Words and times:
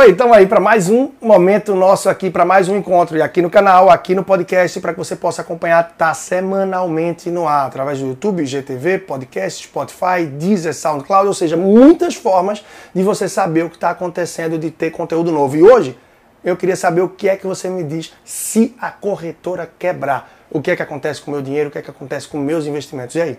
Oi, 0.00 0.12
estamos 0.12 0.34
aí 0.34 0.46
para 0.46 0.60
mais 0.60 0.88
um 0.88 1.10
momento 1.20 1.74
nosso 1.74 2.08
aqui, 2.08 2.30
para 2.30 2.42
mais 2.42 2.70
um 2.70 2.76
encontro 2.78 3.18
e 3.18 3.20
aqui 3.20 3.42
no 3.42 3.50
canal, 3.50 3.90
aqui 3.90 4.14
no 4.14 4.24
podcast, 4.24 4.80
para 4.80 4.94
que 4.94 4.98
você 4.98 5.14
possa 5.14 5.42
acompanhar, 5.42 5.94
tá 5.94 6.14
semanalmente 6.14 7.30
no 7.30 7.46
ar, 7.46 7.66
através 7.66 7.98
do 7.98 8.06
YouTube, 8.06 8.46
GTV, 8.46 9.00
podcast, 9.00 9.62
Spotify, 9.62 10.24
Deezer, 10.24 10.72
SoundCloud, 10.72 11.26
ou 11.26 11.34
seja, 11.34 11.54
muitas 11.54 12.14
formas 12.14 12.64
de 12.94 13.02
você 13.02 13.28
saber 13.28 13.66
o 13.66 13.68
que 13.68 13.76
está 13.76 13.90
acontecendo, 13.90 14.58
de 14.58 14.70
ter 14.70 14.90
conteúdo 14.90 15.30
novo. 15.30 15.54
E 15.54 15.62
hoje 15.62 15.98
eu 16.42 16.56
queria 16.56 16.76
saber 16.76 17.02
o 17.02 17.08
que 17.10 17.28
é 17.28 17.36
que 17.36 17.46
você 17.46 17.68
me 17.68 17.84
diz 17.84 18.10
se 18.24 18.74
a 18.80 18.90
corretora 18.90 19.70
quebrar. 19.78 20.32
O 20.50 20.62
que 20.62 20.70
é 20.70 20.76
que 20.76 20.82
acontece 20.82 21.20
com 21.20 21.30
o 21.30 21.34
meu 21.34 21.42
dinheiro, 21.42 21.68
o 21.68 21.72
que 21.72 21.76
é 21.76 21.82
que 21.82 21.90
acontece 21.90 22.26
com 22.26 22.38
meus 22.38 22.64
investimentos. 22.64 23.16
E 23.16 23.20
aí? 23.20 23.38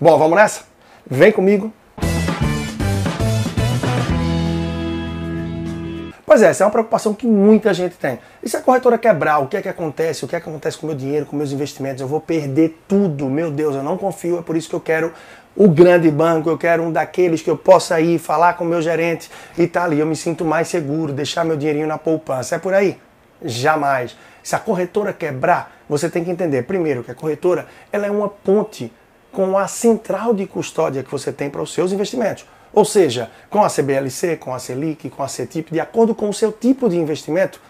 Bom, 0.00 0.16
vamos 0.16 0.34
nessa? 0.34 0.62
Vem 1.06 1.30
comigo 1.30 1.70
Pois 6.28 6.42
é, 6.42 6.48
essa 6.48 6.62
é 6.62 6.66
uma 6.66 6.70
preocupação 6.70 7.14
que 7.14 7.26
muita 7.26 7.72
gente 7.72 7.96
tem. 7.96 8.18
E 8.42 8.48
se 8.50 8.54
a 8.54 8.60
corretora 8.60 8.98
quebrar, 8.98 9.38
o 9.38 9.46
que 9.46 9.56
é 9.56 9.62
que 9.62 9.68
acontece? 9.68 10.26
O 10.26 10.28
que 10.28 10.36
é 10.36 10.40
que 10.40 10.46
acontece 10.46 10.76
com 10.76 10.84
o 10.84 10.90
meu 10.90 10.94
dinheiro, 10.94 11.24
com 11.24 11.34
meus 11.34 11.52
investimentos? 11.52 12.02
Eu 12.02 12.06
vou 12.06 12.20
perder 12.20 12.78
tudo. 12.86 13.30
Meu 13.30 13.50
Deus, 13.50 13.74
eu 13.74 13.82
não 13.82 13.96
confio, 13.96 14.38
é 14.38 14.42
por 14.42 14.54
isso 14.54 14.68
que 14.68 14.74
eu 14.74 14.80
quero 14.80 15.10
o 15.56 15.66
grande 15.66 16.10
banco, 16.10 16.50
eu 16.50 16.58
quero 16.58 16.82
um 16.82 16.92
daqueles 16.92 17.40
que 17.40 17.48
eu 17.48 17.56
possa 17.56 17.98
ir 17.98 18.18
falar 18.18 18.58
com 18.58 18.64
o 18.64 18.66
meu 18.68 18.82
gerente 18.82 19.30
e 19.56 19.66
tá 19.66 19.84
ali, 19.84 20.00
eu 20.00 20.04
me 20.04 20.14
sinto 20.14 20.44
mais 20.44 20.68
seguro, 20.68 21.14
deixar 21.14 21.46
meu 21.46 21.56
dinheirinho 21.56 21.86
na 21.86 21.96
poupança. 21.96 22.56
É 22.56 22.58
por 22.58 22.74
aí? 22.74 22.98
Jamais. 23.42 24.14
Se 24.42 24.54
a 24.54 24.58
corretora 24.58 25.14
quebrar, 25.14 25.78
você 25.88 26.10
tem 26.10 26.22
que 26.22 26.30
entender, 26.30 26.64
primeiro, 26.64 27.02
que 27.02 27.10
a 27.10 27.14
corretora 27.14 27.66
ela 27.90 28.06
é 28.06 28.10
uma 28.10 28.28
ponte 28.28 28.92
com 29.32 29.56
a 29.56 29.66
central 29.66 30.34
de 30.34 30.46
custódia 30.46 31.02
que 31.02 31.10
você 31.10 31.32
tem 31.32 31.48
para 31.48 31.62
os 31.62 31.72
seus 31.72 31.90
investimentos. 31.90 32.44
Ou 32.78 32.84
seja, 32.84 33.28
com 33.50 33.64
a 33.64 33.68
CBLC, 33.68 34.36
com 34.36 34.54
a 34.54 34.58
Selic, 34.60 35.10
com 35.10 35.20
a 35.20 35.26
CETIP, 35.26 35.72
de 35.72 35.80
acordo 35.80 36.14
com 36.14 36.28
o 36.28 36.32
seu 36.32 36.52
tipo 36.52 36.88
de 36.88 36.96
investimento, 36.96 37.60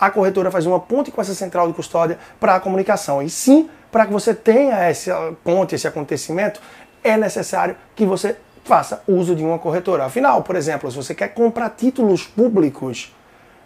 a 0.00 0.10
corretora 0.10 0.50
faz 0.50 0.66
uma 0.66 0.80
ponte 0.80 1.12
com 1.12 1.20
essa 1.20 1.32
central 1.32 1.68
de 1.68 1.74
custódia 1.74 2.18
para 2.40 2.56
a 2.56 2.58
comunicação. 2.58 3.22
E 3.22 3.30
sim, 3.30 3.70
para 3.92 4.04
que 4.04 4.12
você 4.12 4.34
tenha 4.34 4.74
essa 4.78 5.32
ponte, 5.44 5.76
esse 5.76 5.86
acontecimento, 5.86 6.60
é 7.04 7.16
necessário 7.16 7.76
que 7.94 8.04
você 8.04 8.34
faça 8.64 9.04
uso 9.06 9.36
de 9.36 9.44
uma 9.44 9.60
corretora. 9.60 10.06
Afinal, 10.06 10.42
por 10.42 10.56
exemplo, 10.56 10.90
se 10.90 10.96
você 10.96 11.14
quer 11.14 11.28
comprar 11.28 11.70
títulos 11.70 12.26
públicos, 12.26 13.14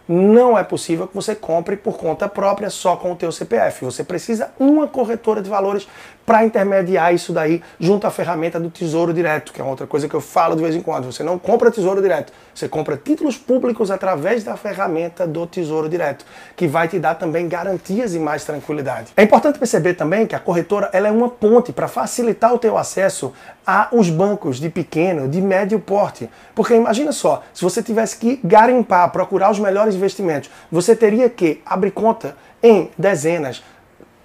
não 0.07 0.57
é 0.57 0.63
possível 0.63 1.07
que 1.07 1.15
você 1.15 1.35
compre 1.35 1.75
por 1.75 1.97
conta 1.97 2.27
própria 2.27 2.69
só 2.69 2.95
com 2.95 3.11
o 3.11 3.15
teu 3.15 3.31
CPF. 3.31 3.85
Você 3.85 4.03
precisa 4.03 4.51
uma 4.59 4.87
corretora 4.87 5.41
de 5.41 5.49
valores 5.49 5.87
para 6.27 6.43
intermediar 6.43 7.13
isso 7.13 7.31
daí 7.31 7.63
junto 7.79 8.05
à 8.05 8.11
ferramenta 8.11 8.59
do 8.59 8.69
Tesouro 8.69 9.13
Direto, 9.13 9.53
que 9.53 9.61
é 9.61 9.63
outra 9.63 9.87
coisa 9.87 10.09
que 10.09 10.13
eu 10.13 10.19
falo 10.19 10.57
de 10.57 10.61
vez 10.61 10.75
em 10.75 10.81
quando. 10.81 11.05
Você 11.05 11.23
não 11.23 11.39
compra 11.39 11.71
Tesouro 11.71 12.01
Direto, 12.01 12.33
você 12.53 12.67
compra 12.67 12.97
títulos 12.97 13.37
públicos 13.37 13.89
através 13.89 14.43
da 14.43 14.57
ferramenta 14.57 15.25
do 15.25 15.47
Tesouro 15.47 15.87
Direto, 15.87 16.25
que 16.53 16.67
vai 16.67 16.89
te 16.89 16.99
dar 16.99 17.15
também 17.15 17.47
garantias 17.47 18.13
e 18.13 18.19
mais 18.19 18.43
tranquilidade. 18.43 19.13
É 19.15 19.23
importante 19.23 19.57
perceber 19.57 19.93
também 19.93 20.27
que 20.27 20.35
a 20.35 20.39
corretora 20.39 20.89
ela 20.91 21.07
é 21.07 21.11
uma 21.11 21.29
ponte 21.29 21.71
para 21.71 21.87
facilitar 21.87 22.53
o 22.53 22.59
teu 22.59 22.77
acesso 22.77 23.31
aos 23.65 24.09
bancos 24.09 24.59
de 24.59 24.69
pequeno, 24.69 25.27
de 25.29 25.41
médio 25.41 25.79
porte. 25.79 26.29
Porque 26.53 26.73
imagina 26.73 27.11
só, 27.11 27.43
se 27.53 27.63
você 27.63 27.81
tivesse 27.81 28.17
que 28.17 28.39
garimpar, 28.43 29.11
procurar 29.11 29.51
os 29.51 29.59
melhores 29.59 29.95
investimentos, 29.97 30.49
você 30.71 30.95
teria 30.95 31.29
que 31.29 31.61
abrir 31.65 31.91
conta 31.91 32.35
em 32.63 32.89
dezenas, 32.97 33.63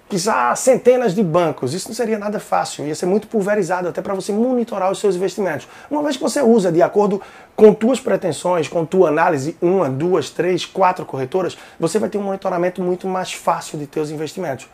quizá 0.07 0.55
centenas 0.55 1.15
de 1.15 1.23
bancos. 1.23 1.73
Isso 1.73 1.87
não 1.87 1.95
seria 1.95 2.19
nada 2.19 2.39
fácil, 2.39 2.85
ia 2.85 2.93
ser 2.93 3.07
muito 3.07 3.27
pulverizado 3.27 3.87
até 3.87 4.01
para 4.01 4.13
você 4.13 4.31
monitorar 4.31 4.91
os 4.91 4.99
seus 4.99 5.15
investimentos. 5.15 5.67
Uma 5.89 6.03
vez 6.03 6.15
que 6.15 6.21
você 6.21 6.41
usa 6.41 6.71
de 6.71 6.81
acordo 6.81 7.21
com 7.55 7.73
tuas 7.73 7.99
pretensões, 7.99 8.67
com 8.67 8.85
tua 8.85 9.09
análise, 9.09 9.57
uma, 9.61 9.89
duas, 9.89 10.29
três, 10.29 10.65
quatro 10.65 11.05
corretoras, 11.05 11.57
você 11.79 11.97
vai 11.97 12.09
ter 12.09 12.17
um 12.19 12.23
monitoramento 12.23 12.81
muito 12.81 13.07
mais 13.07 13.33
fácil 13.33 13.77
de 13.79 13.87
teus 13.87 14.11
investimentos. 14.11 14.67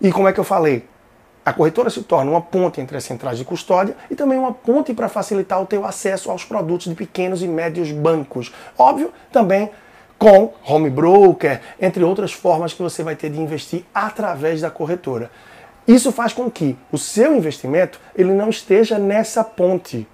E 0.00 0.12
como 0.12 0.28
é 0.28 0.32
que 0.32 0.38
eu 0.38 0.44
falei? 0.44 0.86
A 1.44 1.52
corretora 1.52 1.88
se 1.88 2.02
torna 2.02 2.30
uma 2.30 2.42
ponte 2.42 2.78
entre 2.78 2.96
as 2.96 3.04
centrais 3.04 3.38
de 3.38 3.44
custódia 3.44 3.96
e 4.10 4.14
também 4.14 4.38
uma 4.38 4.52
ponte 4.52 4.92
para 4.92 5.08
facilitar 5.08 5.62
o 5.62 5.66
teu 5.66 5.84
acesso 5.84 6.30
aos 6.30 6.44
produtos 6.44 6.88
de 6.88 6.94
pequenos 6.94 7.42
e 7.42 7.48
médios 7.48 7.90
bancos. 7.90 8.52
Óbvio, 8.78 9.10
também 9.32 9.70
com 10.18 10.52
home 10.66 10.90
broker, 10.90 11.60
entre 11.80 12.02
outras 12.02 12.32
formas 12.32 12.72
que 12.72 12.82
você 12.82 13.02
vai 13.02 13.14
ter 13.14 13.30
de 13.30 13.40
investir 13.40 13.84
através 13.94 14.60
da 14.60 14.70
corretora. 14.70 15.30
Isso 15.86 16.12
faz 16.12 16.32
com 16.32 16.50
que 16.50 16.76
o 16.92 16.98
seu 16.98 17.34
investimento 17.34 18.00
ele 18.14 18.32
não 18.32 18.50
esteja 18.50 18.98
nessa 18.98 19.42
ponte. 19.44 20.06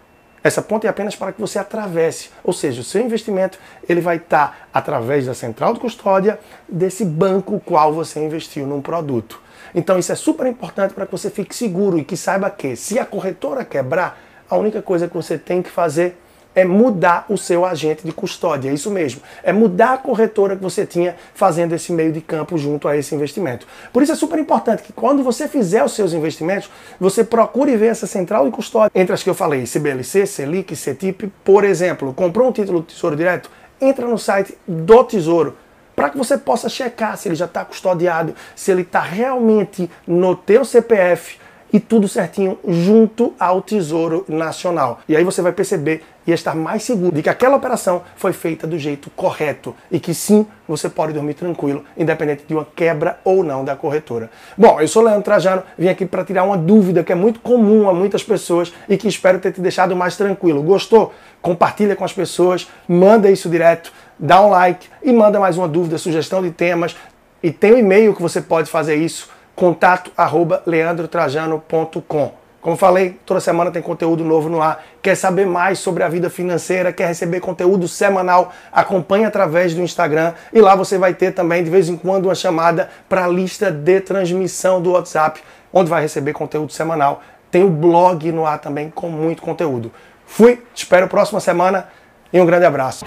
Essa 0.42 0.60
ponte 0.60 0.86
é 0.86 0.90
apenas 0.90 1.16
para 1.16 1.32
que 1.32 1.40
você 1.40 1.58
atravesse, 1.58 2.28
ou 2.44 2.52
seja, 2.52 2.82
o 2.82 2.84
seu 2.84 3.00
investimento 3.00 3.58
ele 3.88 4.02
vai 4.02 4.16
estar 4.16 4.68
através 4.74 5.24
da 5.24 5.32
central 5.32 5.72
de 5.72 5.80
custódia 5.80 6.38
desse 6.68 7.02
banco 7.02 7.60
qual 7.64 7.94
você 7.94 8.22
investiu 8.22 8.66
num 8.66 8.82
produto. 8.82 9.40
Então 9.74 9.98
isso 9.98 10.12
é 10.12 10.14
super 10.14 10.46
importante 10.46 10.92
para 10.92 11.06
que 11.06 11.12
você 11.12 11.30
fique 11.30 11.56
seguro 11.56 11.98
e 11.98 12.04
que 12.04 12.16
saiba 12.16 12.50
que 12.50 12.76
se 12.76 12.98
a 12.98 13.06
corretora 13.06 13.64
quebrar, 13.64 14.20
a 14.48 14.56
única 14.56 14.82
coisa 14.82 15.08
que 15.08 15.14
você 15.14 15.38
tem 15.38 15.62
que 15.62 15.70
fazer 15.70 16.18
é 16.54 16.64
mudar 16.64 17.26
o 17.28 17.36
seu 17.36 17.64
agente 17.64 18.04
de 18.04 18.12
custódia, 18.12 18.70
é 18.70 18.74
isso 18.74 18.90
mesmo. 18.90 19.20
É 19.42 19.52
mudar 19.52 19.94
a 19.94 19.98
corretora 19.98 20.56
que 20.56 20.62
você 20.62 20.86
tinha 20.86 21.16
fazendo 21.34 21.74
esse 21.74 21.92
meio 21.92 22.12
de 22.12 22.20
campo 22.20 22.56
junto 22.56 22.86
a 22.86 22.96
esse 22.96 23.14
investimento. 23.14 23.66
Por 23.92 24.02
isso 24.02 24.12
é 24.12 24.14
super 24.14 24.38
importante 24.38 24.82
que 24.82 24.92
quando 24.92 25.22
você 25.22 25.48
fizer 25.48 25.84
os 25.84 25.92
seus 25.92 26.12
investimentos, 26.12 26.70
você 27.00 27.24
procure 27.24 27.76
ver 27.76 27.86
essa 27.86 28.06
central 28.06 28.44
de 28.44 28.50
custódia 28.50 28.90
entre 28.94 29.14
as 29.14 29.22
que 29.22 29.30
eu 29.30 29.34
falei, 29.34 29.64
CBLC, 29.64 30.26
Selic, 30.26 30.76
CETIP, 30.76 31.32
por 31.42 31.64
exemplo. 31.64 32.12
Comprou 32.14 32.48
um 32.48 32.52
título 32.52 32.80
do 32.80 32.86
Tesouro 32.86 33.16
Direto? 33.16 33.50
Entra 33.80 34.06
no 34.06 34.18
site 34.18 34.56
do 34.66 35.04
Tesouro 35.04 35.56
para 35.94 36.10
que 36.10 36.18
você 36.18 36.36
possa 36.36 36.68
checar 36.68 37.16
se 37.16 37.28
ele 37.28 37.36
já 37.36 37.44
está 37.44 37.64
custodiado, 37.64 38.34
se 38.54 38.70
ele 38.70 38.82
está 38.82 39.00
realmente 39.00 39.88
no 40.06 40.34
teu 40.34 40.64
CPF 40.64 41.38
e 41.74 41.80
tudo 41.80 42.06
certinho 42.06 42.56
junto 42.68 43.34
ao 43.38 43.60
Tesouro 43.60 44.24
Nacional. 44.28 45.00
E 45.08 45.16
aí 45.16 45.24
você 45.24 45.42
vai 45.42 45.50
perceber 45.50 46.04
e 46.24 46.30
estar 46.30 46.54
mais 46.54 46.84
seguro 46.84 47.12
de 47.12 47.20
que 47.20 47.28
aquela 47.28 47.56
operação 47.56 48.02
foi 48.14 48.32
feita 48.32 48.64
do 48.64 48.78
jeito 48.78 49.10
correto 49.10 49.74
e 49.90 49.98
que 49.98 50.14
sim, 50.14 50.46
você 50.68 50.88
pode 50.88 51.12
dormir 51.12 51.34
tranquilo, 51.34 51.84
independente 51.98 52.44
de 52.46 52.54
uma 52.54 52.64
quebra 52.64 53.18
ou 53.24 53.42
não 53.42 53.64
da 53.64 53.74
corretora. 53.74 54.30
Bom, 54.56 54.80
eu 54.80 54.86
sou 54.86 55.02
Leandro 55.02 55.24
Trajano, 55.24 55.64
vim 55.76 55.88
aqui 55.88 56.06
para 56.06 56.24
tirar 56.24 56.44
uma 56.44 56.56
dúvida 56.56 57.02
que 57.02 57.10
é 57.10 57.16
muito 57.16 57.40
comum 57.40 57.88
a 57.88 57.92
muitas 57.92 58.22
pessoas 58.22 58.72
e 58.88 58.96
que 58.96 59.08
espero 59.08 59.40
ter 59.40 59.50
te 59.50 59.60
deixado 59.60 59.96
mais 59.96 60.16
tranquilo. 60.16 60.62
Gostou? 60.62 61.12
Compartilha 61.42 61.96
com 61.96 62.04
as 62.04 62.12
pessoas, 62.12 62.68
manda 62.86 63.28
isso 63.28 63.48
direto, 63.50 63.92
dá 64.16 64.40
um 64.40 64.50
like 64.50 64.88
e 65.02 65.12
manda 65.12 65.40
mais 65.40 65.58
uma 65.58 65.66
dúvida, 65.66 65.98
sugestão 65.98 66.40
de 66.40 66.52
temas. 66.52 66.94
E 67.42 67.50
tem 67.50 67.74
um 67.74 67.78
e-mail 67.78 68.14
que 68.14 68.22
você 68.22 68.40
pode 68.40 68.70
fazer 68.70 68.94
isso 68.94 69.34
contato 69.54 70.10
arroba 70.16 70.62
leandrotrajano.com. 70.66 72.44
Como 72.64 72.78
falei, 72.78 73.20
toda 73.26 73.40
semana 73.40 73.70
tem 73.70 73.82
conteúdo 73.82 74.24
novo 74.24 74.48
no 74.48 74.62
ar. 74.62 74.82
Quer 75.02 75.14
saber 75.16 75.46
mais 75.46 75.78
sobre 75.78 76.02
a 76.02 76.08
vida 76.08 76.30
financeira? 76.30 76.94
Quer 76.94 77.08
receber 77.08 77.40
conteúdo 77.40 77.86
semanal? 77.86 78.54
Acompanhe 78.72 79.26
através 79.26 79.74
do 79.74 79.82
Instagram 79.82 80.32
e 80.50 80.62
lá 80.62 80.74
você 80.74 80.96
vai 80.96 81.12
ter 81.12 81.32
também 81.32 81.62
de 81.62 81.68
vez 81.68 81.90
em 81.90 81.96
quando 81.96 82.24
uma 82.24 82.34
chamada 82.34 82.88
para 83.06 83.26
a 83.26 83.28
lista 83.28 83.70
de 83.70 84.00
transmissão 84.00 84.80
do 84.80 84.92
WhatsApp, 84.92 85.42
onde 85.70 85.90
vai 85.90 86.00
receber 86.00 86.32
conteúdo 86.32 86.72
semanal. 86.72 87.20
Tem 87.50 87.62
o 87.62 87.68
blog 87.68 88.32
no 88.32 88.46
ar 88.46 88.58
também 88.58 88.88
com 88.88 89.10
muito 89.10 89.42
conteúdo. 89.42 89.92
Fui, 90.24 90.62
te 90.72 90.84
espero 90.84 91.06
próxima 91.06 91.40
semana 91.40 91.88
e 92.32 92.40
um 92.40 92.46
grande 92.46 92.64
abraço. 92.64 93.04